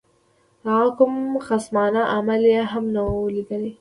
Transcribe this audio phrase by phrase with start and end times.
[0.63, 1.13] د هغه کوم
[1.47, 3.69] خصمانه عمل یې هم نه وو لیدلی.